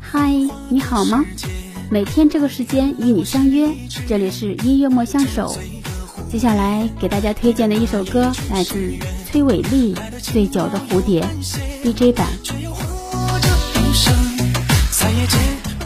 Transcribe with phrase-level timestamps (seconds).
[0.00, 0.30] 嗨，
[0.68, 1.24] 你好吗？
[1.90, 3.68] 每天这个时间与你相约，
[4.08, 5.56] 这里是音乐莫相守。
[6.30, 8.94] 接下来给大家推荐的一首歌来自
[9.30, 11.24] 崔伟丽《醉酒的蝴蝶》
[11.84, 12.26] DJ 版。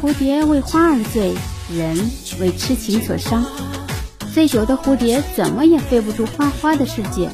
[0.00, 1.34] 蝴蝶为花而醉，
[1.76, 1.96] 人
[2.40, 3.44] 为痴情所伤。
[4.32, 7.28] 醉酒的蝴蝶怎么也飞不出花花的世界，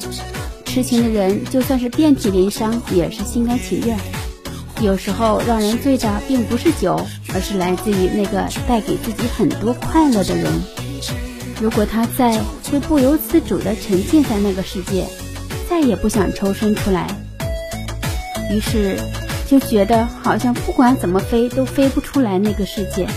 [0.65, 3.97] 痴情的人就算是遍体鳞伤，也是心甘情愿。
[4.81, 6.99] 有时候让人醉的并不是酒，
[7.33, 10.51] 而是来自于那个带给自己很多快乐的人。
[11.61, 12.37] 如果他在，
[12.69, 15.07] 会不由自主地沉浸在那个世界，
[15.69, 17.07] 再也不想抽身出来。
[18.51, 18.99] 于是
[19.47, 23.07] 就觉得好像不管怎么飞都飞不出来那个世界。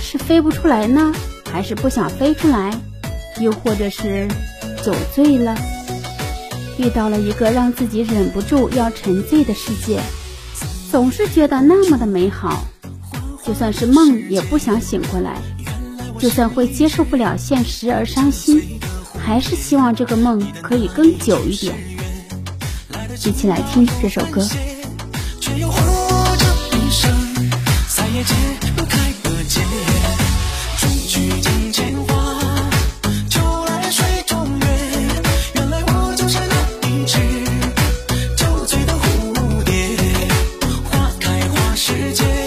[0.00, 1.12] 是飞不出来呢，
[1.50, 2.78] 还是不想飞出来？
[3.40, 4.28] 又或者是
[4.84, 5.56] 酒醉了，
[6.78, 10.00] 遇到了一个让自己忍不住要沉醉的世界？
[10.90, 12.64] 总是觉得那么的美好，
[13.44, 15.32] 就算是梦也不想醒过来；
[16.18, 18.80] 就算会接受不了现实而伤心，
[19.18, 21.74] 还是希望这个梦可以更久一点。
[23.26, 24.46] 一起来听这首歌。
[41.88, 42.37] 世界